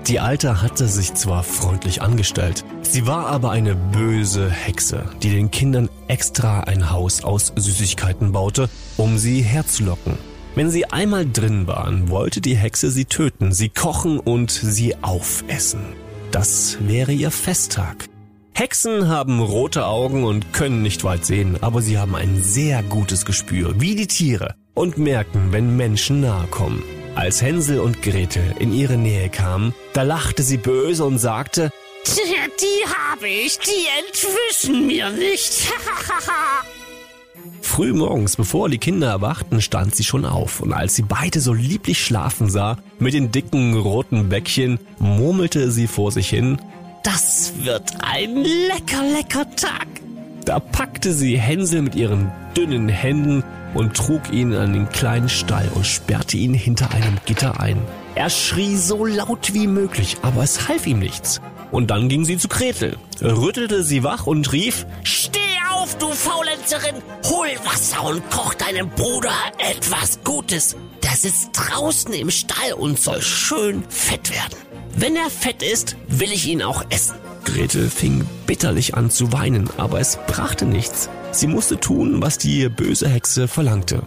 Die 0.08 0.20
Alte 0.20 0.62
hatte 0.62 0.90
sich 0.90 1.14
zwar 1.14 1.44
freundlich 1.44 2.02
angestellt, 2.02 2.66
sie 2.82 3.08
war 3.08 3.28
aber 3.28 3.52
eine 3.52 3.74
böse 3.74 4.50
Hexe, 4.50 5.06
die 5.22 5.30
den 5.30 5.50
Kindern 5.50 5.88
extra 6.10 6.62
ein 6.62 6.92
Haus 6.92 7.24
aus 7.24 7.54
Süßigkeiten 7.56 8.34
baute, 8.34 8.70
um 8.98 9.18
sie 9.18 9.42
herzulocken. 9.42 10.18
Wenn 10.56 10.70
sie 10.70 10.86
einmal 10.86 11.26
drin 11.26 11.66
waren, 11.66 12.10
wollte 12.10 12.40
die 12.40 12.56
Hexe 12.56 12.92
sie 12.92 13.06
töten, 13.06 13.52
sie 13.52 13.70
kochen 13.70 14.20
und 14.20 14.52
sie 14.52 14.96
aufessen. 15.02 15.82
Das 16.32 16.78
wäre 16.82 17.12
ihr 17.12 17.32
Festtag. 17.32 18.06
Hexen 18.54 19.08
haben 19.08 19.40
rote 19.40 19.88
Augen 19.88 20.24
und 20.24 20.54
können 20.54 20.84
nicht 20.84 21.04
weit 21.04 21.26
sehen, 21.26 21.58
aber 21.62 21.82
sie 21.82 21.98
haben 21.98 22.14
ein 22.16 22.44
sehr 22.44 22.84
gutes 22.84 23.26
Gespür, 23.26 23.82
wie 23.82 23.96
die 23.96 24.06
Tiere, 24.06 24.54
und 24.76 25.00
merken, 25.00 25.48
wenn 25.52 25.76
Menschen 25.76 26.22
nahe 26.22 26.46
kommen. 26.48 26.84
Als 27.16 27.42
Hänsel 27.42 27.80
und 27.80 28.04
Gretel 28.04 28.44
in 28.60 28.72
ihre 28.74 28.98
Nähe 28.98 29.30
kamen, 29.30 29.74
da 29.94 30.04
lachte 30.04 30.44
sie 30.44 30.58
böse 30.58 31.04
und 31.04 31.18
sagte, 31.18 31.72
Die 32.06 32.86
habe 32.88 33.28
ich, 33.28 33.58
die 33.60 33.88
entwischen 34.06 34.86
mir 34.86 35.10
nicht. 35.10 35.68
Früh 37.74 37.92
morgens, 37.92 38.36
bevor 38.36 38.70
die 38.70 38.78
Kinder 38.78 39.08
erwachten, 39.08 39.60
stand 39.60 39.96
sie 39.96 40.04
schon 40.04 40.26
auf, 40.26 40.60
und 40.60 40.74
als 40.74 40.94
sie 40.94 41.02
beide 41.02 41.40
so 41.40 41.56
lieblich 41.56 42.06
schlafen 42.06 42.48
sah, 42.48 42.78
mit 43.00 43.16
den 43.16 43.32
dicken 43.32 43.76
roten 43.76 44.30
Bäckchen, 44.30 44.78
murmelte 45.00 45.72
sie 45.72 45.88
vor 45.88 46.12
sich 46.12 46.30
hin, 46.30 46.60
Das 47.02 47.52
wird 47.64 47.94
ein 48.04 48.36
lecker, 48.36 49.02
lecker 49.12 49.50
Tag. 49.56 49.88
Da 50.46 50.60
packte 50.60 51.14
sie 51.14 51.36
Hänsel 51.36 51.82
mit 51.82 51.96
ihren 51.96 52.32
dünnen 52.56 52.90
Händen 52.90 53.44
und 53.74 53.98
trug 53.98 54.32
ihn 54.32 54.54
an 54.54 54.74
den 54.74 54.88
kleinen 54.90 55.30
Stall 55.30 55.68
und 55.74 55.88
sperrte 55.88 56.38
ihn 56.38 56.54
hinter 56.54 56.92
einem 56.92 57.18
Gitter 57.26 57.60
ein. 57.60 57.82
Er 58.14 58.30
schrie 58.30 58.76
so 58.76 59.04
laut 59.04 59.56
wie 59.56 59.66
möglich, 59.66 60.18
aber 60.22 60.44
es 60.44 60.68
half 60.68 60.86
ihm 60.86 61.00
nichts. 61.00 61.42
Und 61.74 61.90
dann 61.90 62.08
ging 62.08 62.24
sie 62.24 62.38
zu 62.38 62.48
Gretel, 62.48 62.98
rüttelte 63.20 63.82
sie 63.82 64.04
wach 64.04 64.28
und 64.28 64.54
rief, 64.54 64.86
Steh 65.04 65.40
auf, 65.74 65.98
du 65.98 66.08
Faulenzerin! 66.08 66.96
Hol 67.26 67.48
Wasser 67.66 68.04
und 68.04 68.30
koch 68.30 68.54
deinem 68.54 68.90
Bruder 68.92 69.34
etwas 69.58 70.20
Gutes. 70.24 70.76
Der 71.02 71.16
sitzt 71.16 71.50
draußen 71.54 72.14
im 72.14 72.30
Stall 72.30 72.74
und 72.78 73.00
soll 73.00 73.24
schön 73.24 73.84
fett 73.90 74.30
werden. 74.30 74.56
Wenn 74.96 75.16
er 75.16 75.32
fett 75.32 75.64
ist, 75.64 75.96
will 76.08 76.32
ich 76.32 76.48
ihn 76.48 76.62
auch 76.62 76.86
essen. 76.92 77.16
Gretel 77.44 77.90
fing 77.90 78.24
bitterlich 78.46 78.94
an 78.94 79.10
zu 79.10 79.34
weinen, 79.34 79.68
aber 79.78 80.00
es 80.00 80.20
brachte 80.28 80.66
nichts. 80.66 81.10
Sie 81.32 81.48
musste 81.48 81.80
tun, 81.80 82.22
was 82.22 82.38
die 82.38 82.70
böse 82.70 83.10
Hexe 83.10 83.48
verlangte. 83.48 84.04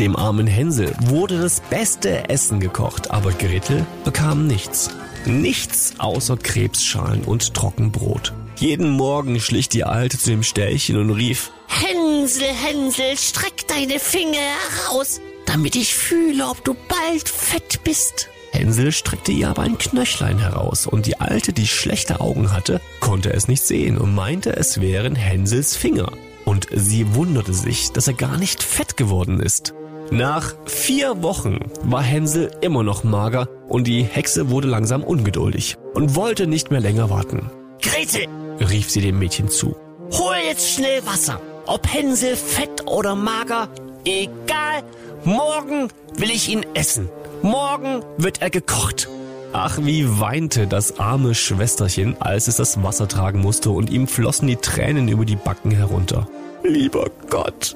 Dem 0.00 0.16
armen 0.16 0.48
Hänsel 0.48 0.92
wurde 1.06 1.40
das 1.40 1.60
beste 1.60 2.28
Essen 2.28 2.58
gekocht, 2.58 3.12
aber 3.12 3.30
Gretel 3.30 3.86
bekam 4.04 4.48
nichts. 4.48 4.90
Nichts 5.26 5.94
außer 5.98 6.36
Krebsschalen 6.36 7.24
und 7.24 7.54
Trockenbrot. 7.54 8.34
Jeden 8.56 8.90
Morgen 8.90 9.40
schlich 9.40 9.68
die 9.68 9.84
Alte 9.84 10.18
zu 10.18 10.30
dem 10.30 10.42
Ställchen 10.42 10.98
und 10.98 11.10
rief, 11.10 11.50
Hänsel, 11.66 12.46
Hänsel, 12.46 13.16
streck 13.16 13.66
deine 13.66 13.98
Finger 13.98 14.38
heraus, 14.38 15.20
damit 15.46 15.76
ich 15.76 15.94
fühle, 15.94 16.46
ob 16.46 16.62
du 16.64 16.74
bald 16.88 17.28
fett 17.28 17.82
bist. 17.84 18.28
Hänsel 18.52 18.92
streckte 18.92 19.32
ihr 19.32 19.48
aber 19.48 19.62
ein 19.62 19.78
Knöchlein 19.78 20.38
heraus 20.38 20.86
und 20.86 21.06
die 21.06 21.18
Alte, 21.20 21.52
die 21.52 21.66
schlechte 21.66 22.20
Augen 22.20 22.52
hatte, 22.52 22.80
konnte 23.00 23.32
es 23.32 23.48
nicht 23.48 23.64
sehen 23.64 23.98
und 23.98 24.14
meinte, 24.14 24.54
es 24.56 24.80
wären 24.80 25.16
Hänsels 25.16 25.74
Finger. 25.74 26.12
Und 26.44 26.68
sie 26.70 27.14
wunderte 27.14 27.54
sich, 27.54 27.90
dass 27.92 28.06
er 28.06 28.14
gar 28.14 28.36
nicht 28.36 28.62
fett 28.62 28.96
geworden 28.96 29.40
ist. 29.40 29.74
Nach 30.10 30.54
vier 30.66 31.22
Wochen 31.22 31.58
war 31.82 32.02
Hänsel 32.02 32.50
immer 32.60 32.82
noch 32.82 33.04
mager 33.04 33.48
und 33.74 33.88
die 33.88 34.04
Hexe 34.04 34.50
wurde 34.50 34.68
langsam 34.68 35.02
ungeduldig 35.02 35.76
und 35.94 36.14
wollte 36.14 36.46
nicht 36.46 36.70
mehr 36.70 36.78
länger 36.78 37.10
warten. 37.10 37.50
Gretel, 37.82 38.28
Rief 38.60 38.88
sie 38.88 39.00
dem 39.00 39.18
Mädchen 39.18 39.48
zu. 39.48 39.74
hol 40.12 40.36
jetzt 40.48 40.70
schnell 40.70 41.04
Wasser. 41.06 41.40
Ob 41.66 41.92
Hänsel 41.92 42.36
fett 42.36 42.86
oder 42.86 43.16
mager, 43.16 43.68
egal. 44.04 44.84
Morgen 45.24 45.88
will 46.14 46.30
ich 46.30 46.48
ihn 46.48 46.64
essen. 46.74 47.08
Morgen 47.42 48.04
wird 48.16 48.42
er 48.42 48.50
gekocht. 48.50 49.08
Ach, 49.52 49.76
wie 49.82 50.20
weinte 50.20 50.68
das 50.68 51.00
arme 51.00 51.34
Schwesterchen, 51.34 52.14
als 52.20 52.46
es 52.46 52.56
das 52.56 52.80
Wasser 52.80 53.08
tragen 53.08 53.40
musste 53.40 53.70
und 53.70 53.90
ihm 53.90 54.06
flossen 54.06 54.46
die 54.46 54.56
Tränen 54.56 55.08
über 55.08 55.24
die 55.24 55.36
Backen 55.36 55.72
herunter. 55.72 56.28
Lieber 56.62 57.06
Gott, 57.28 57.74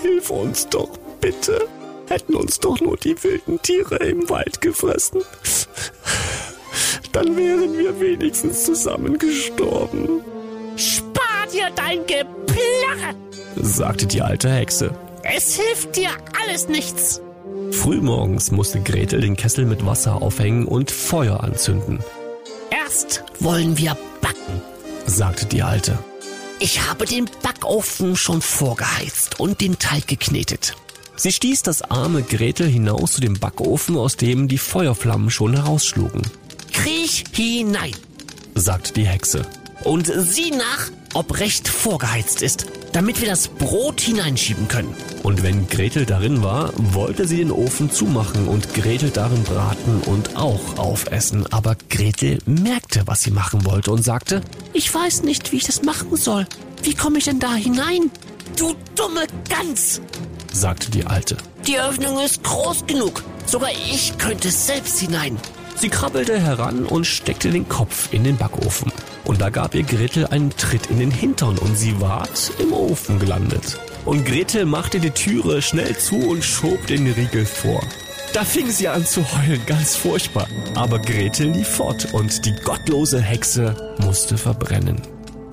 hilf 0.00 0.30
uns 0.30 0.68
doch 0.68 0.90
bitte. 1.20 1.66
Hätten 2.08 2.34
uns 2.34 2.60
doch 2.60 2.80
nur 2.80 2.96
die 2.96 3.22
wilden 3.22 3.60
Tiere 3.62 3.96
im 3.96 4.28
Wald 4.28 4.60
gefressen. 4.60 5.22
Dann 7.12 7.36
wären 7.36 7.78
wir 7.78 7.98
wenigstens 8.00 8.64
zusammen 8.64 9.18
gestorben, 9.18 10.22
Spar 10.76 11.46
dir 11.52 11.70
dein 11.76 12.00
Geplärre. 12.06 13.14
sagte 13.56 14.06
die 14.06 14.20
alte 14.22 14.50
Hexe. 14.50 14.90
Es 15.22 15.54
hilft 15.54 15.96
dir 15.96 16.10
alles 16.42 16.68
nichts. 16.68 17.20
Frühmorgens 17.70 18.50
musste 18.50 18.80
Gretel 18.80 19.20
den 19.20 19.36
Kessel 19.36 19.64
mit 19.64 19.86
Wasser 19.86 20.20
aufhängen 20.20 20.66
und 20.66 20.90
Feuer 20.90 21.42
anzünden, 21.42 22.00
Erst 22.70 23.22
wollen 23.38 23.78
wir 23.78 23.96
backen. 24.20 24.60
sagte 25.06 25.46
die 25.46 25.62
Alte. 25.62 25.98
Ich 26.58 26.88
habe 26.88 27.04
den 27.04 27.30
Backofen 27.42 28.16
schon 28.16 28.42
vorgeheizt 28.42 29.38
und 29.38 29.60
den 29.60 29.78
Teig 29.78 30.08
geknetet. 30.08 30.74
Sie 31.16 31.32
stieß 31.32 31.62
das 31.62 31.82
arme 31.82 32.22
Gretel 32.22 32.68
hinaus 32.68 33.12
zu 33.12 33.20
dem 33.20 33.38
Backofen, 33.38 33.96
aus 33.96 34.16
dem 34.16 34.48
die 34.48 34.58
Feuerflammen 34.58 35.30
schon 35.30 35.54
herausschlugen, 35.54 36.22
Kriech 36.72 37.24
hinein 37.32 37.92
sagte 38.54 38.92
die 38.92 39.06
Hexe. 39.06 39.46
und 39.84 40.06
sieh 40.06 40.50
nach, 40.50 40.90
ob 41.14 41.38
recht 41.40 41.68
vorgeheizt 41.68 42.42
ist, 42.42 42.66
damit 42.92 43.20
wir 43.20 43.28
das 43.28 43.48
Brot 43.48 44.00
hineinschieben 44.00 44.68
können. 44.68 44.94
Und 45.22 45.42
wenn 45.42 45.68
Gretel 45.68 46.06
darin 46.06 46.42
war, 46.42 46.72
wollte 46.76 47.26
sie 47.26 47.38
den 47.38 47.50
Ofen 47.50 47.90
zumachen 47.90 48.46
und 48.48 48.72
Gretel 48.74 49.10
darin 49.10 49.42
braten 49.42 50.00
und 50.06 50.36
auch 50.36 50.78
aufessen. 50.78 51.46
Aber 51.52 51.76
Gretel 51.90 52.38
merkte, 52.46 53.02
was 53.06 53.22
sie 53.22 53.30
machen 53.30 53.64
wollte 53.64 53.90
und 53.90 54.02
sagte, 54.02 54.42
Ich 54.72 54.92
weiß 54.94 55.22
nicht, 55.22 55.52
wie 55.52 55.56
ich 55.56 55.64
das 55.64 55.82
machen 55.82 56.16
soll. 56.16 56.46
Wie 56.82 56.94
komme 56.94 57.18
ich 57.18 57.24
denn 57.24 57.40
da 57.40 57.54
hinein? 57.54 58.10
Du 58.56 58.74
dumme 58.94 59.26
Gans! 59.48 60.00
Sagte 60.54 60.90
die 60.90 61.06
Alte. 61.06 61.36
Die 61.66 61.78
Öffnung 61.78 62.20
ist 62.20 62.42
groß 62.42 62.86
genug. 62.86 63.22
Sogar 63.46 63.70
ich 63.70 64.16
könnte 64.18 64.50
selbst 64.50 64.98
hinein. 65.00 65.38
Sie 65.76 65.88
krabbelte 65.88 66.40
heran 66.40 66.86
und 66.86 67.06
steckte 67.06 67.50
den 67.50 67.68
Kopf 67.68 68.12
in 68.12 68.24
den 68.24 68.36
Backofen. 68.36 68.92
Und 69.24 69.40
da 69.40 69.50
gab 69.50 69.74
ihr 69.74 69.82
Gretel 69.82 70.26
einen 70.26 70.50
Tritt 70.50 70.86
in 70.86 70.98
den 70.98 71.10
Hintern 71.10 71.58
und 71.58 71.76
sie 71.76 72.00
ward 72.00 72.52
im 72.58 72.72
Ofen 72.72 73.18
gelandet. 73.18 73.78
Und 74.04 74.24
Gretel 74.24 74.66
machte 74.66 75.00
die 75.00 75.10
Türe 75.10 75.62
schnell 75.62 75.96
zu 75.96 76.16
und 76.16 76.44
schob 76.44 76.86
den 76.86 77.10
Riegel 77.12 77.44
vor. 77.44 77.82
Da 78.34 78.44
fing 78.44 78.70
sie 78.70 78.88
an 78.88 79.06
zu 79.06 79.22
heulen, 79.22 79.60
ganz 79.66 79.96
furchtbar. 79.96 80.46
Aber 80.74 80.98
Gretel 80.98 81.50
lief 81.50 81.68
fort 81.68 82.12
und 82.12 82.44
die 82.44 82.54
gottlose 82.64 83.20
Hexe 83.20 83.94
musste 83.98 84.36
verbrennen. 84.36 85.00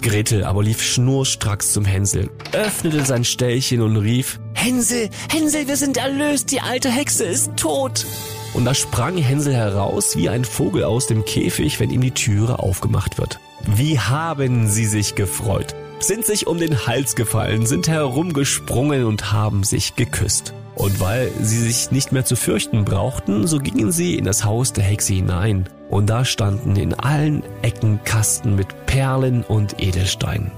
Gretel 0.01 0.43
aber 0.43 0.63
lief 0.63 0.81
schnurstracks 0.81 1.74
zum 1.74 1.86
Hänsel, 1.86 2.29
öffnete 2.53 3.05
sein 3.05 3.24
Ställchen 3.24 3.81
und 3.81 3.98
rief, 3.98 4.39
Hänsel, 4.61 5.09
Hänsel, 5.27 5.67
wir 5.67 5.75
sind 5.75 5.97
erlöst. 5.97 6.51
Die 6.51 6.61
alte 6.61 6.91
Hexe 6.91 7.23
ist 7.23 7.57
tot. 7.57 8.05
und 8.53 8.63
da 8.65 8.75
sprang 8.75 9.17
Hänsel 9.17 9.55
heraus 9.55 10.15
wie 10.15 10.29
ein 10.29 10.45
Vogel 10.45 10.83
aus 10.83 11.07
dem 11.07 11.25
Käfig, 11.25 11.79
wenn 11.79 11.89
ihm 11.89 12.01
die 12.01 12.11
Türe 12.11 12.59
aufgemacht 12.59 13.17
wird. 13.17 13.39
Wie 13.65 13.97
haben 13.97 14.69
sie 14.69 14.85
sich 14.85 15.15
gefreut, 15.15 15.73
sind 15.99 16.27
sich 16.27 16.45
um 16.45 16.59
den 16.59 16.85
Hals 16.85 17.15
gefallen, 17.15 17.65
sind 17.65 17.87
herumgesprungen 17.87 19.05
und 19.05 19.31
haben 19.31 19.63
sich 19.63 19.95
geküsst. 19.95 20.53
Und 20.75 20.99
weil 20.99 21.31
sie 21.41 21.59
sich 21.59 21.89
nicht 21.89 22.11
mehr 22.11 22.25
zu 22.25 22.35
fürchten 22.35 22.85
brauchten, 22.85 23.47
so 23.47 23.57
gingen 23.57 23.91
sie 23.91 24.15
in 24.15 24.25
das 24.25 24.43
Haus 24.45 24.73
der 24.73 24.83
Hexe 24.83 25.13
hinein. 25.13 25.69
Und 25.89 26.07
da 26.07 26.23
standen 26.23 26.75
in 26.75 26.93
allen 26.93 27.41
Ecken 27.63 27.99
Kasten 28.03 28.55
mit 28.55 28.85
Perlen 28.85 29.43
und 29.43 29.81
Edelsteinen. 29.81 30.51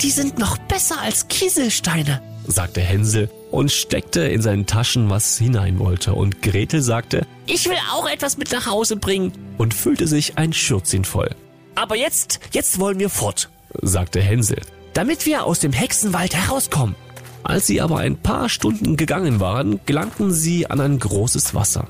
Die 0.00 0.10
sind 0.10 0.40
noch 0.40 0.58
besser 0.58 1.00
als 1.00 1.28
Kieselsteine. 1.28 2.20
Sagte 2.46 2.80
Hänsel 2.80 3.30
und 3.50 3.70
steckte 3.72 4.20
in 4.22 4.42
seinen 4.42 4.66
Taschen, 4.66 5.10
was 5.10 5.38
hinein 5.38 5.78
wollte. 5.78 6.14
Und 6.14 6.42
Gretel 6.42 6.82
sagte 6.82 7.26
Ich 7.46 7.68
will 7.68 7.76
auch 7.92 8.08
etwas 8.08 8.36
mit 8.36 8.52
nach 8.52 8.66
Hause 8.66 8.96
bringen. 8.96 9.32
und 9.58 9.74
füllte 9.74 10.06
sich 10.06 10.36
ein 10.38 10.52
Schürzchen 10.52 11.04
voll. 11.04 11.30
Aber 11.74 11.96
jetzt, 11.96 12.40
jetzt 12.52 12.78
wollen 12.78 12.98
wir 12.98 13.10
fort, 13.10 13.50
sagte 13.82 14.20
Hänsel. 14.20 14.60
damit 14.94 15.26
wir 15.26 15.44
aus 15.44 15.58
dem 15.60 15.72
Hexenwald 15.72 16.34
herauskommen. 16.34 16.94
Als 17.42 17.66
sie 17.66 17.80
aber 17.80 17.98
ein 17.98 18.16
paar 18.16 18.48
Stunden 18.48 18.96
gegangen 18.96 19.38
waren, 19.40 19.80
gelangten 19.86 20.32
sie 20.32 20.70
an 20.70 20.80
ein 20.80 20.98
großes 20.98 21.54
Wasser. 21.54 21.88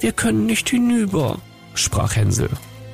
Wir 0.00 0.12
können 0.12 0.46
nicht 0.46 0.68
hinüber, 0.70 1.38
sprach 1.74 2.16
Hänsel. 2.16 2.48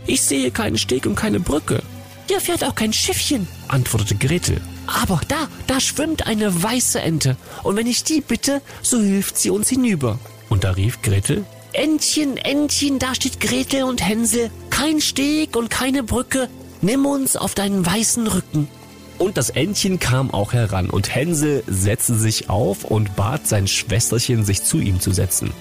Ich 0.07 0.23
sehe 0.23 0.51
keinen 0.51 0.79
Steg 0.79 1.07
und 1.07 1.15
keine 1.15 1.41
Brücke. 1.41 1.83
Hier 2.29 2.41
fährt 2.41 2.65
auch 2.65 2.75
kein 2.75 2.93
Schiffchen, 2.93 3.47
antwortete 3.69 4.17
Gretel. 4.17 4.61
Aber 4.87 5.21
da, 5.29 5.49
da 5.67 5.81
schwimmt 5.81 6.27
eine 6.27 6.63
weiße 6.63 7.01
Ente. 7.01 7.37
Und 7.63 7.77
wenn 7.77 7.87
ich 7.87 8.05
die 8.05 8.21
bitte, 8.21 8.61
so 8.83 9.01
hilft 9.01 9.39
sie 9.39 9.51
uns 9.51 9.69
hinüber. 9.69 10.19
Und 10.49 10.65
da 10.65 10.73
rief 10.73 11.03
Gretel, 11.03 11.45
Entchen, 11.73 12.37
Entchen, 12.37 12.99
da 12.99 13.15
steht 13.15 13.41
Gretel 13.41 13.85
und 13.85 14.07
Hänsel. 14.07 14.51
Kein 14.69 15.01
Steg 15.01 15.57
und 15.57 15.71
keine 15.71 16.03
Brücke. 16.03 16.49
Nimm 16.83 17.07
uns 17.07 17.35
auf 17.37 17.55
deinen 17.55 17.87
weißen 17.87 18.27
Rücken. 18.27 18.69
Und 19.19 19.37
das 19.37 19.51
Entchen 19.51 19.99
kam 19.99 20.33
auch 20.33 20.53
heran 20.53 20.91
und 20.91 21.15
Hänsel 21.15 21.63
setzte 21.67 22.15
sich 22.15 22.51
auf 22.51 22.85
und 22.85 23.17
bat 23.17 23.47
sein 23.47 23.69
Schwesterchen, 23.69 24.45
sich 24.45 24.65
zu 24.65 24.81
ihm 24.81 25.01
zu 25.01 25.13
setzen. 25.13 25.53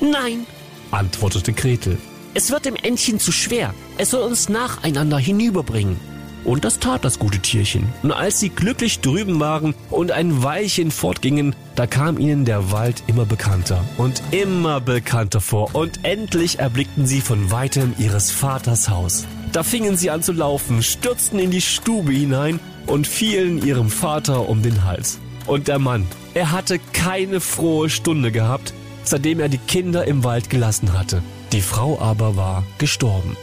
Nein, 0.00 0.46
antwortete 0.90 1.52
Gretel. 1.52 1.98
Es 2.34 2.50
wird 2.50 2.64
dem 2.64 2.76
Entchen 2.76 3.20
zu 3.20 3.30
schwer. 3.30 3.74
Es 3.98 4.10
soll 4.10 4.22
uns 4.22 4.48
nacheinander 4.48 5.18
hinüberbringen. 5.18 6.00
Und 6.44 6.64
das 6.64 6.78
tat 6.78 7.04
das 7.04 7.18
gute 7.18 7.38
Tierchen. 7.38 7.88
Und 8.02 8.12
als 8.12 8.40
sie 8.40 8.48
glücklich 8.48 9.00
drüben 9.00 9.40
waren 9.40 9.74
und 9.90 10.10
ein 10.10 10.42
Weilchen 10.42 10.90
fortgingen, 10.90 11.54
da 11.74 11.86
kam 11.86 12.18
ihnen 12.18 12.44
der 12.44 12.72
Wald 12.72 13.02
immer 13.06 13.26
bekannter 13.26 13.84
und 13.98 14.22
immer 14.30 14.80
bekannter 14.80 15.40
vor. 15.40 15.74
Und 15.74 16.04
endlich 16.04 16.58
erblickten 16.58 17.06
sie 17.06 17.20
von 17.20 17.50
weitem 17.50 17.94
ihres 17.98 18.30
Vaters 18.30 18.88
Haus. 18.88 19.26
Da 19.52 19.62
fingen 19.62 19.96
sie 19.96 20.10
an 20.10 20.22
zu 20.22 20.32
laufen, 20.32 20.82
stürzten 20.82 21.38
in 21.38 21.50
die 21.50 21.60
Stube 21.60 22.12
hinein 22.12 22.60
und 22.86 23.06
fielen 23.06 23.64
ihrem 23.64 23.90
Vater 23.90 24.48
um 24.48 24.62
den 24.62 24.84
Hals. 24.84 25.18
Und 25.46 25.68
der 25.68 25.78
Mann, 25.78 26.06
er 26.34 26.52
hatte 26.52 26.78
keine 26.92 27.40
frohe 27.40 27.90
Stunde 27.90 28.30
gehabt, 28.30 28.72
seitdem 29.02 29.40
er 29.40 29.48
die 29.48 29.58
Kinder 29.58 30.06
im 30.06 30.22
Wald 30.22 30.50
gelassen 30.50 30.92
hatte. 30.96 31.22
Die 31.52 31.62
Frau 31.62 31.98
aber 32.00 32.36
war 32.36 32.64
gestorben. 32.78 33.36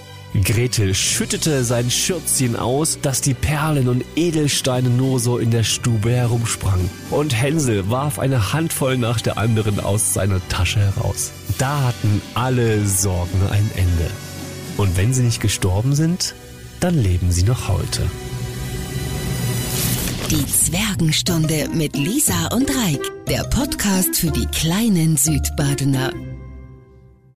Gretel 0.44 0.94
schüttete 0.94 1.64
sein 1.64 1.90
Schürzchen 1.90 2.56
aus, 2.56 3.00
dass 3.02 3.22
die 3.22 3.34
Perlen 3.34 3.88
und 3.88 4.04
Edelsteine 4.16 4.90
nur 4.90 5.20
so 5.20 5.38
in 5.38 5.52
der 5.52 5.64
Stube 5.64 6.12
herumsprangen. 6.12 6.90
Und 7.12 7.40
Hänsel 7.40 7.90
warf 7.90 8.20
eine 8.20 8.54
Handvoll 8.54 8.98
nach 8.98 9.22
der 9.22 9.38
anderen 9.38 9.80
aus 9.80 10.14
seiner 10.14 10.46
Tasche 10.50 10.80
heraus. 10.80 11.32
Da 11.58 11.82
hatten 11.82 12.22
alle 12.34 12.86
Sorgen 12.86 13.42
ein 13.52 13.70
Ende. 13.76 14.10
Und 14.78 14.96
wenn 14.98 15.14
sie 15.14 15.24
nicht 15.24 15.42
gestorben 15.42 15.96
sind, 15.96 16.36
dann 16.80 17.02
leben 17.02 17.32
sie 17.32 17.44
noch 17.44 17.68
heute. 17.68 18.04
Die 20.30 20.46
Zwergenstunde 20.46 21.70
mit 21.74 21.96
Lisa 21.96 22.48
und 22.54 22.70
Reik. 22.70 23.00
Der 23.30 23.44
Podcast 23.44 24.18
für 24.18 24.32
die 24.32 24.46
kleinen 24.48 25.16
Südbadener. 25.16 26.12